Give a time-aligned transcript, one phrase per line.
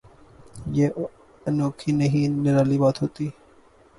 [0.67, 0.87] یہ
[1.45, 3.29] انوکھی نہیں نرالی بات ہوتی۔